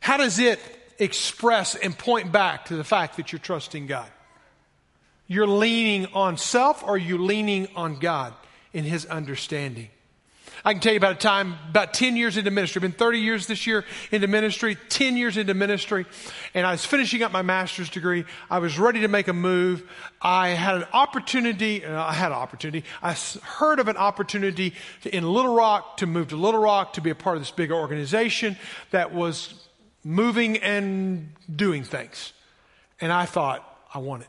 [0.01, 0.61] How does it
[0.99, 4.11] express and point back to the fact that you're trusting God?
[5.27, 8.35] You're leaning on self or are you leaning on God
[8.75, 9.89] in His understanding?
[10.65, 12.81] I can tell you about a time, about 10 years into ministry.
[12.81, 16.07] I've been 30 years this year into ministry, 10 years into ministry,
[16.55, 18.25] and I was finishing up my master's degree.
[18.51, 19.89] I was ready to make a move.
[20.21, 22.85] I had an opportunity, uh, I had an opportunity.
[23.03, 27.01] I heard of an opportunity to, in Little Rock to move to Little Rock to
[27.01, 28.57] be a part of this big organization
[28.91, 29.67] that was
[30.05, 32.33] moving and doing things.
[33.01, 34.29] And I thought, I want it.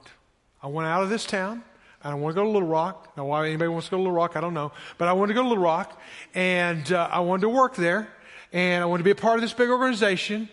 [0.63, 1.63] I went out of this town.
[2.03, 3.15] I don't want to go to Little Rock.
[3.15, 4.71] Now, why anybody wants to go to Little Rock, I don't know.
[4.97, 5.99] But I wanted to go to Little Rock,
[6.33, 8.07] and uh, I wanted to work there,
[8.51, 10.49] and I wanted to be a part of this big organization,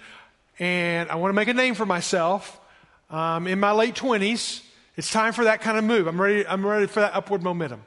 [0.58, 2.60] and I want to make a name for myself.
[3.08, 4.62] Um, in my late 20s,
[4.96, 6.06] it's time for that kind of move.
[6.06, 7.82] I'm ready, I'm ready for that upward momentum.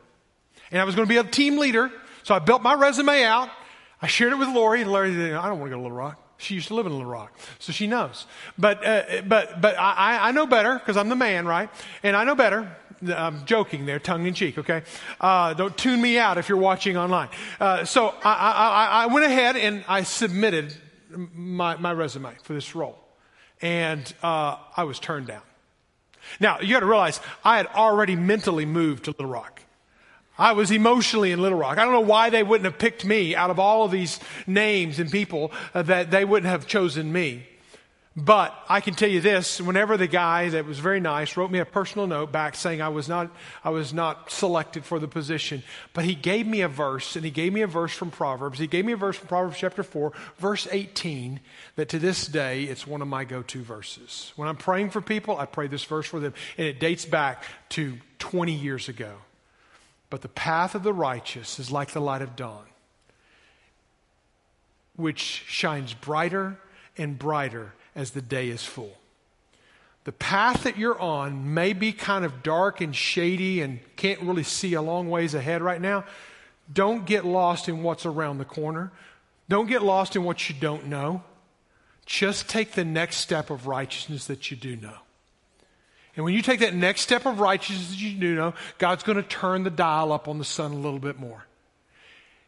[0.71, 1.91] And I was going to be a team leader,
[2.23, 3.49] so I built my resume out.
[4.01, 5.97] I shared it with Lori, and Lori said, I don't want to go to Little
[5.97, 6.19] Rock.
[6.37, 8.25] She used to live in Little Rock, so she knows.
[8.57, 11.69] But, uh, but, but I, I know better because I'm the man, right?
[12.01, 12.75] And I know better.
[13.07, 14.83] I'm joking there, tongue in cheek, okay?
[15.19, 17.29] Uh, don't tune me out if you're watching online.
[17.59, 20.73] Uh, so I, I, I, went ahead and I submitted
[21.33, 22.97] my, my resume for this role.
[23.61, 25.41] And uh, I was turned down.
[26.39, 29.61] Now, you got to realize I had already mentally moved to Little Rock.
[30.37, 31.77] I was emotionally in Little Rock.
[31.77, 34.99] I don't know why they wouldn't have picked me out of all of these names
[34.99, 37.47] and people uh, that they wouldn't have chosen me.
[38.23, 41.57] But I can tell you this, whenever the guy that was very nice wrote me
[41.57, 43.31] a personal note back saying I was not,
[43.63, 47.31] I was not selected for the position, but he gave me a verse, and he
[47.31, 48.59] gave me a verse from Proverbs.
[48.59, 51.39] He gave me a verse from Proverbs chapter 4, verse 18,
[51.77, 54.33] that to this day it's one of my go-to verses.
[54.35, 57.43] When I'm praying for people, I pray this verse for them, and it dates back
[57.69, 59.13] to 20 years ago.
[60.11, 62.65] But the path of the righteous is like the light of dawn,
[64.95, 66.59] which shines brighter
[66.99, 68.97] and brighter as the day is full.
[70.03, 74.43] The path that you're on may be kind of dark and shady and can't really
[74.43, 76.05] see a long ways ahead right now.
[76.71, 78.91] Don't get lost in what's around the corner.
[79.47, 81.23] Don't get lost in what you don't know.
[82.05, 84.95] Just take the next step of righteousness that you do know.
[86.15, 89.17] And when you take that next step of righteousness that you do know, God's going
[89.17, 91.45] to turn the dial up on the sun a little bit more.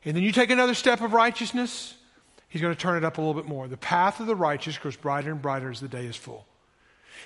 [0.06, 1.96] And then you take another step of righteousness,
[2.54, 3.68] He's going to turn it up a little bit more.
[3.68, 6.46] The path of the righteous grows brighter and brighter as the day is full.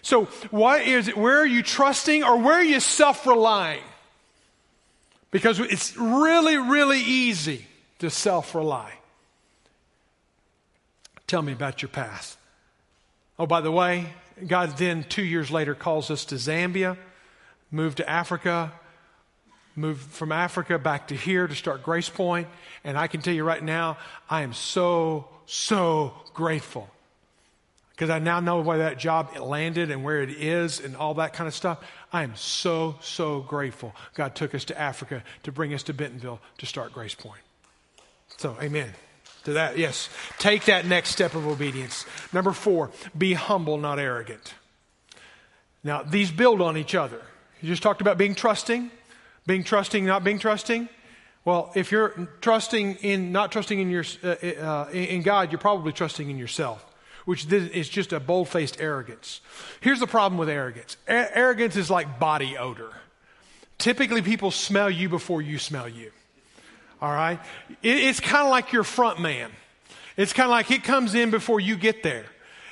[0.01, 1.17] So, what is it?
[1.17, 3.83] Where are you trusting or where are you self relying?
[5.29, 7.65] Because it's really, really easy
[7.99, 8.93] to self rely.
[11.27, 12.37] Tell me about your past.
[13.37, 14.13] Oh, by the way,
[14.47, 16.95] God then, two years later, calls us to Zambia,
[17.69, 18.71] moved to Africa,
[19.77, 22.11] moved from Africa back to here to start Grace
[22.83, 23.97] And I can tell you right now,
[24.29, 26.89] I am so, so grateful.
[27.91, 31.33] Because I now know where that job landed and where it is and all that
[31.33, 31.83] kind of stuff.
[32.13, 36.39] I am so, so grateful God took us to Africa to bring us to Bentonville
[36.59, 37.41] to start Grace Point.
[38.37, 38.93] So, amen
[39.47, 39.77] to that.
[39.77, 40.09] Yes.
[40.37, 42.05] Take that next step of obedience.
[42.33, 44.53] Number four, be humble, not arrogant.
[45.83, 47.21] Now, these build on each other.
[47.61, 48.91] You just talked about being trusting.
[49.47, 50.89] Being trusting, not being trusting?
[51.45, 52.09] Well, if you're
[52.41, 56.85] trusting in, not trusting in, your, uh, uh, in God, you're probably trusting in yourself,
[57.23, 59.39] which is just a bold faced arrogance.
[59.79, 62.91] Here's the problem with arrogance a- arrogance is like body odor.
[63.77, 66.11] Typically, people smell you before you smell you.
[67.01, 67.39] All right?
[67.81, 69.51] It, it's kind of like your front man.
[70.17, 72.25] It's kind of like it comes in before you get there.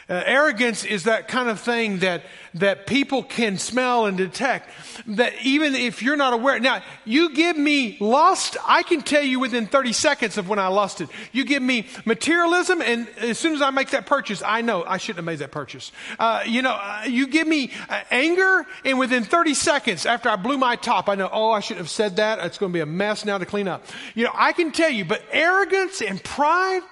[0.08, 2.22] Uh, arrogance is that kind of thing that,
[2.54, 4.70] that people can smell and detect.
[5.08, 6.60] That even if you're not aware.
[6.60, 10.68] Now, you give me lust, I can tell you within 30 seconds of when I
[10.68, 11.10] lusted.
[11.32, 14.97] You give me materialism, and as soon as I make that purchase, I know I
[14.97, 15.91] shouldn't have made that purchase.
[16.20, 20.36] Uh, you know, uh, you give me uh, anger, and within 30 seconds after I
[20.36, 22.38] blew my top, I know, oh, I shouldn't have said that.
[22.45, 23.84] It's going to be a mess now to clean up.
[24.14, 26.84] You know, I can tell you, but arrogance and pride,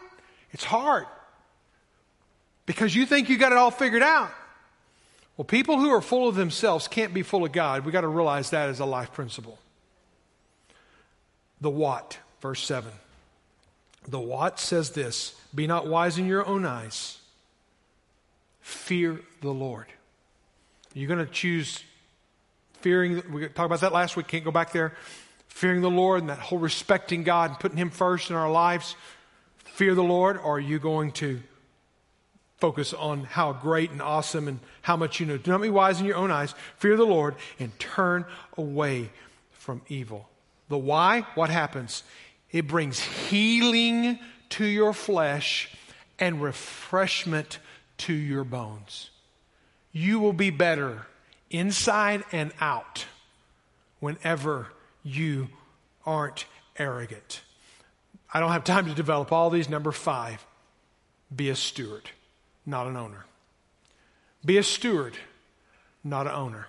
[0.52, 1.06] it's hard
[2.66, 4.32] because you think you got it all figured out.
[5.38, 7.86] Well, people who are full of themselves can't be full of God.
[7.86, 9.58] We got to realize that as a life principle.
[11.60, 12.92] The what, verse 7.
[14.08, 17.18] The what says this Be not wise in your own eyes,
[18.62, 19.88] fear the Lord.
[20.94, 21.84] You're going to choose
[22.82, 24.94] fearing, we talked about that last week, can't go back there.
[25.48, 28.96] Fearing the Lord and that whole respecting God and putting Him first in our lives.
[29.58, 31.42] Fear the Lord, or are you going to
[32.64, 35.36] focus on how great and awesome and how much you know.
[35.36, 36.56] Do not be wise in your own eyes.
[36.78, 38.24] Fear the Lord and turn
[38.58, 39.10] away
[39.52, 40.30] from evil.
[40.70, 41.28] The why?
[41.36, 42.04] What happens?
[42.54, 44.18] It brings healing
[44.52, 45.76] to your flesh
[46.18, 47.60] and refreshment
[47.98, 49.10] to your bones.
[49.92, 51.06] You will be better
[51.50, 53.08] inside and out
[54.00, 54.68] whenever
[55.04, 55.50] you
[56.06, 56.46] aren't
[56.80, 57.42] arrogant.
[58.34, 59.68] I don't have time to develop all these.
[59.68, 60.46] Number five,
[61.36, 62.10] be a steward
[62.66, 63.26] not an owner.
[64.46, 65.18] Be a steward,
[66.04, 66.68] not an owner.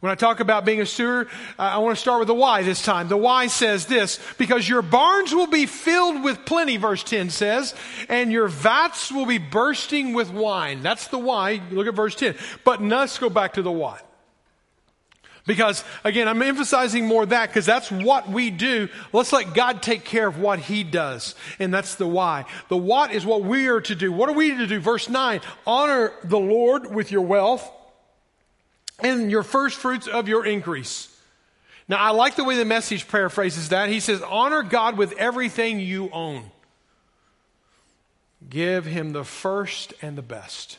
[0.00, 2.82] When I talk about being a steward, I want to start with the why this
[2.82, 3.06] time.
[3.06, 7.72] The why says this, because your barns will be filled with plenty, verse 10 says,
[8.08, 10.82] and your vats will be bursting with wine.
[10.82, 11.62] That's the why.
[11.70, 12.34] Look at verse 10.
[12.64, 14.04] But let's go back to the what.
[15.46, 18.88] Because again, I'm emphasizing more that because that's what we do.
[19.12, 21.34] Let's let God take care of what He does.
[21.58, 22.44] And that's the why.
[22.68, 24.12] The what is what we are to do.
[24.12, 24.78] What are we to do?
[24.78, 27.68] Verse 9 honor the Lord with your wealth
[29.00, 31.08] and your first fruits of your increase.
[31.88, 33.88] Now, I like the way the message paraphrases that.
[33.88, 36.44] He says, honor God with everything you own.
[38.48, 40.78] Give Him the first and the best.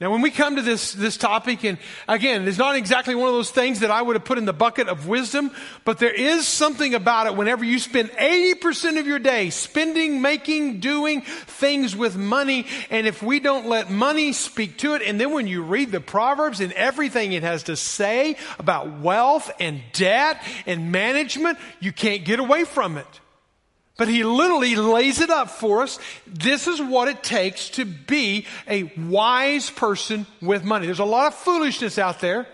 [0.00, 1.78] Now, when we come to this, this topic, and
[2.08, 4.52] again, it's not exactly one of those things that I would have put in the
[4.52, 5.52] bucket of wisdom,
[5.84, 10.80] but there is something about it whenever you spend 80% of your day spending, making,
[10.80, 15.30] doing things with money, and if we don't let money speak to it, and then
[15.30, 20.42] when you read the Proverbs and everything it has to say about wealth and debt
[20.66, 23.20] and management, you can't get away from it.
[23.96, 26.00] But he literally lays it up for us.
[26.26, 30.86] This is what it takes to be a wise person with money.
[30.86, 32.48] There's a lot of foolishness out there,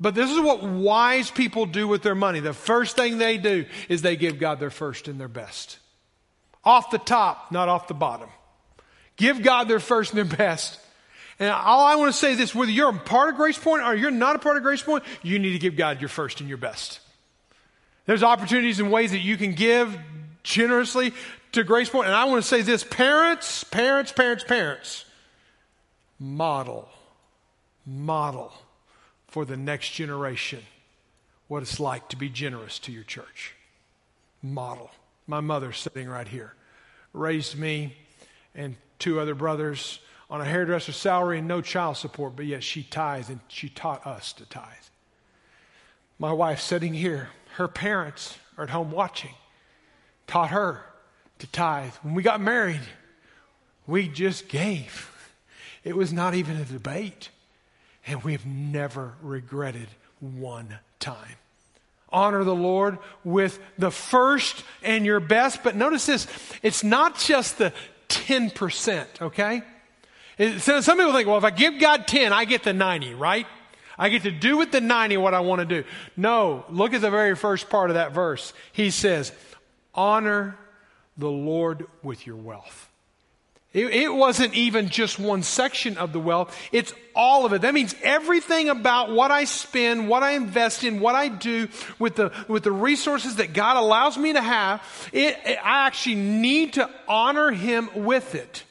[0.00, 2.40] but this is what wise people do with their money.
[2.40, 5.78] The first thing they do is they give God their first and their best.
[6.64, 8.30] Off the top, not off the bottom.
[9.16, 10.80] Give God their first and their best.
[11.38, 13.82] And all I want to say is this, whether you're a part of Grace Point
[13.82, 16.40] or you're not a part of Grace Point, you need to give God your first
[16.40, 17.00] and your best.
[18.06, 19.98] There's opportunities and ways that you can give
[20.46, 21.12] generously
[21.52, 22.06] to Grace Point.
[22.06, 25.04] And I want to say this parents, parents, parents, parents,
[26.18, 26.88] model,
[27.84, 28.52] model
[29.26, 30.62] for the next generation
[31.48, 33.54] what it's like to be generous to your church.
[34.42, 34.90] Model.
[35.26, 36.54] My mother sitting right here
[37.12, 37.96] raised me
[38.54, 39.98] and two other brothers
[40.30, 44.06] on a hairdresser's salary and no child support, but yet she tithed and she taught
[44.06, 44.64] us to tithe.
[46.18, 49.34] My wife sitting here, her parents are at home watching
[50.26, 50.84] taught her
[51.38, 51.92] to tithe.
[52.02, 52.80] When we got married,
[53.86, 55.12] we just gave.
[55.84, 57.30] It was not even a debate.
[58.06, 59.88] And we've never regretted
[60.20, 61.36] one time.
[62.10, 65.62] Honor the Lord with the first and your best.
[65.62, 66.26] But notice this
[66.62, 67.72] it's not just the
[68.08, 69.62] 10%, okay?
[70.58, 73.46] so some people think, well, if I give God 10, I get the 90, right?
[73.98, 75.88] I get to do with the 90 what I want to do.
[76.16, 78.52] No, look at the very first part of that verse.
[78.72, 79.32] He says,
[79.96, 80.56] honor
[81.16, 82.88] the Lord with your wealth.
[83.72, 87.60] It, it, wasn't even just one section of the wealth, it's all of it.
[87.60, 91.68] That means everything about what I spend, what I invest in, what I do
[91.98, 94.82] with the, with the resources that God allows me to have,
[95.12, 98.64] it, it, I actually need to honor Him with it.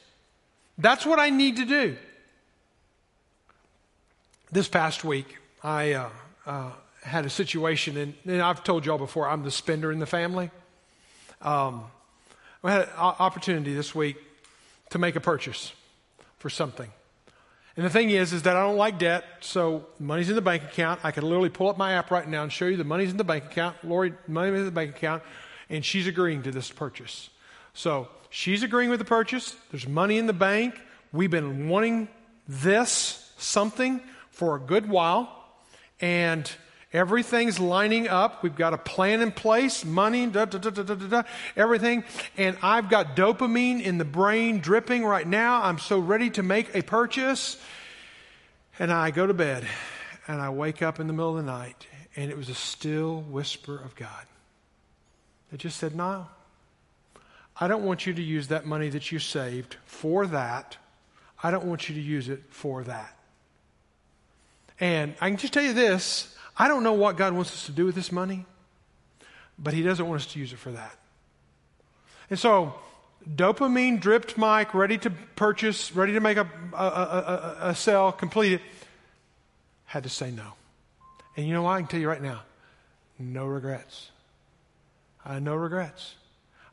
[0.76, 1.96] That's what I need to do.
[4.50, 6.08] This past week, I uh,
[6.46, 6.70] uh,
[7.02, 10.50] had a situation, and, and I've told y'all before, I'm the spender in the family.
[11.46, 11.84] Um,
[12.60, 14.16] we had an opportunity this week
[14.90, 15.72] to make a purchase
[16.38, 16.90] for something.
[17.76, 20.64] And the thing is, is that I don't like debt, so money's in the bank
[20.64, 21.00] account.
[21.04, 23.16] I could literally pull up my app right now and show you the money's in
[23.16, 23.76] the bank account.
[23.84, 25.22] Lori, money in the bank account,
[25.70, 27.30] and she's agreeing to this purchase.
[27.74, 29.54] So she's agreeing with the purchase.
[29.70, 30.74] There's money in the bank.
[31.12, 32.08] We've been wanting
[32.48, 35.30] this, something, for a good while.
[36.00, 36.50] And
[36.96, 38.42] everything's lining up.
[38.42, 41.22] We've got a plan in place, money, da, da, da,
[41.54, 42.04] everything.
[42.38, 45.62] And I've got dopamine in the brain dripping right now.
[45.62, 47.58] I'm so ready to make a purchase.
[48.78, 49.66] And I go to bed
[50.26, 51.86] and I wake up in the middle of the night
[52.16, 54.26] and it was a still whisper of God
[55.50, 56.26] that just said, No,
[57.60, 60.78] I don't want you to use that money that you saved for that.
[61.42, 63.14] I don't want you to use it for that.
[64.80, 67.72] And I can just tell you this I don't know what God wants us to
[67.72, 68.46] do with this money,
[69.58, 70.96] but He doesn't want us to use it for that.
[72.30, 72.74] And so,
[73.28, 78.54] dopamine dripped Mike, ready to purchase, ready to make a, a, a, a, sale, complete
[78.54, 78.62] it,
[79.84, 80.52] had to say no.
[81.36, 81.72] And you know what?
[81.72, 82.42] I can tell you right now
[83.18, 84.10] no regrets.
[85.24, 86.14] I no regrets.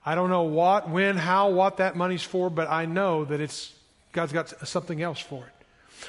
[0.05, 3.73] I don't know what, when, how, what that money's for, but I know that it's
[4.11, 5.52] God's got something else for it.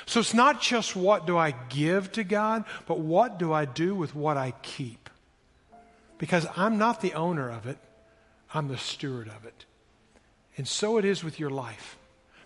[0.06, 3.94] So it's not just what do I give to God, but what do I do
[3.94, 5.10] with what I keep?
[6.18, 7.78] Because I'm not the owner of it,
[8.52, 9.64] I'm the steward of it.
[10.56, 11.98] And so it is with your life.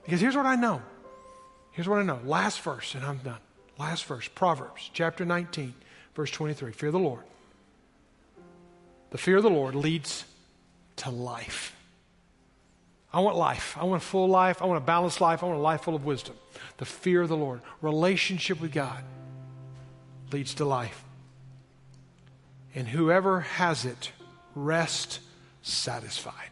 [0.05, 0.83] Because here's what I know.
[1.73, 2.19] Here's what I know.
[2.25, 3.39] Last verse, and I'm done.
[3.79, 5.75] Last verse, Proverbs chapter 19,
[6.15, 6.73] verse 23.
[6.73, 7.23] Fear the Lord.
[9.11, 10.25] The fear of the Lord leads
[10.97, 11.75] to life.
[13.13, 13.77] I want life.
[13.79, 14.61] I want a full life.
[14.61, 15.43] I want a balanced life.
[15.43, 16.35] I want a life full of wisdom.
[16.79, 19.05] The fear of the Lord, relationship with God
[20.33, 21.05] leads to life.
[22.75, 24.13] And whoever has it,
[24.55, 25.21] rest
[25.63, 26.51] satisfied.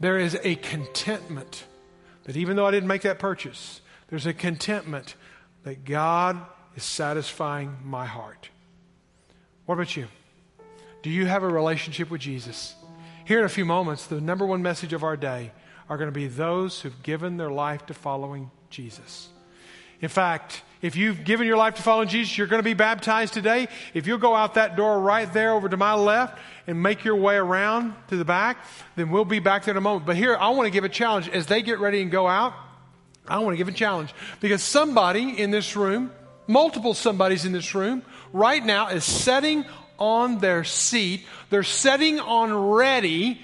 [0.00, 1.64] There is a contentment
[2.24, 5.14] that even though I didn't make that purchase, there's a contentment
[5.64, 6.40] that God
[6.74, 8.50] is satisfying my heart.
[9.64, 10.06] What about you?
[11.02, 12.74] Do you have a relationship with Jesus?
[13.24, 15.52] Here in a few moments, the number one message of our day
[15.88, 19.28] are going to be those who've given their life to following Jesus.
[20.00, 23.32] In fact, if you've given your life to following Jesus, you're going to be baptized
[23.32, 23.68] today.
[23.94, 27.16] If you'll go out that door right there over to my left and make your
[27.16, 28.58] way around to the back,
[28.94, 30.06] then we'll be back there in a moment.
[30.06, 31.28] But here, I want to give a challenge.
[31.28, 32.52] As they get ready and go out,
[33.26, 36.12] I want to give a challenge because somebody in this room,
[36.46, 38.02] multiple somebodies in this room,
[38.32, 39.64] right now is setting
[39.98, 41.24] on their seat.
[41.50, 43.40] They're setting on ready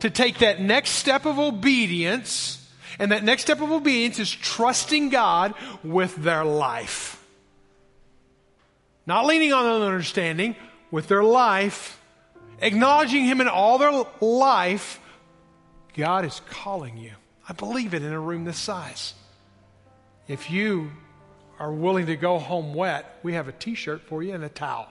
[0.00, 2.65] to take that next step of obedience.
[2.98, 7.22] And that next step of obedience is trusting God with their life.
[9.06, 10.56] Not leaning on their understanding,
[10.90, 12.00] with their life,
[12.60, 15.00] acknowledging Him in all their life.
[15.94, 17.12] God is calling you.
[17.48, 19.14] I believe it in a room this size.
[20.26, 20.90] If you
[21.58, 24.48] are willing to go home wet, we have a t shirt for you and a
[24.48, 24.88] towel.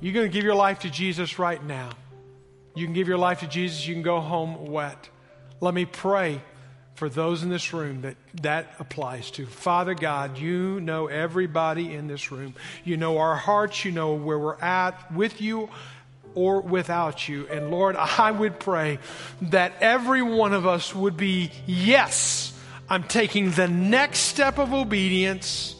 [0.00, 1.90] You're going to give your life to Jesus right now.
[2.74, 3.86] You can give your life to Jesus.
[3.86, 5.08] You can go home wet.
[5.60, 6.40] Let me pray
[6.94, 9.46] for those in this room that that applies to.
[9.46, 12.54] Father God, you know everybody in this room.
[12.84, 13.84] You know our hearts.
[13.84, 15.68] You know where we're at with you
[16.34, 17.46] or without you.
[17.48, 18.98] And Lord, I would pray
[19.42, 22.52] that every one of us would be, yes,
[22.88, 25.74] I'm taking the next step of obedience.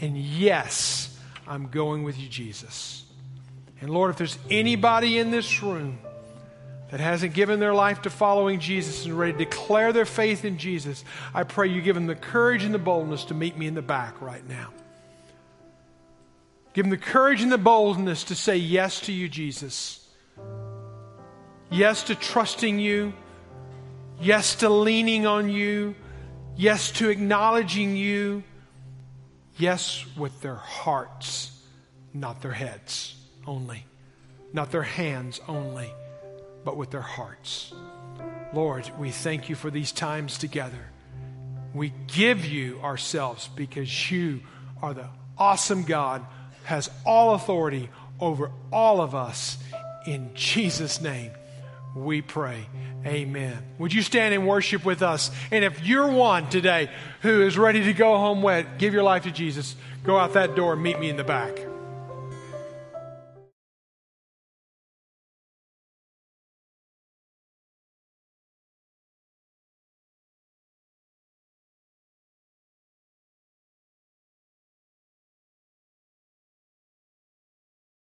[0.00, 3.04] And yes, I'm going with you, Jesus.
[3.80, 5.98] And Lord, if there's anybody in this room
[6.94, 10.58] that hasn't given their life to following Jesus and ready to declare their faith in
[10.58, 13.74] Jesus, I pray you give them the courage and the boldness to meet me in
[13.74, 14.70] the back right now.
[16.72, 20.08] Give them the courage and the boldness to say yes to you, Jesus.
[21.68, 23.12] Yes to trusting you.
[24.20, 25.96] Yes to leaning on you.
[26.54, 28.44] Yes to acknowledging you.
[29.58, 31.60] Yes with their hearts,
[32.12, 33.16] not their heads
[33.48, 33.84] only,
[34.52, 35.90] not their hands only,
[36.64, 37.72] but with their hearts.
[38.52, 40.90] Lord, we thank you for these times together.
[41.74, 44.40] We give you ourselves because you
[44.80, 46.24] are the awesome God,
[46.64, 47.90] has all authority
[48.20, 49.58] over all of us.
[50.06, 51.32] In Jesus' name,
[51.94, 52.66] we pray.
[53.06, 53.58] Amen.
[53.78, 55.30] Would you stand and worship with us?
[55.50, 56.90] And if you're one today
[57.22, 60.54] who is ready to go home wet, give your life to Jesus, go out that
[60.54, 61.58] door and meet me in the back.